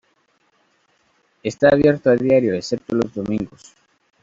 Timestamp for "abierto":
1.69-2.09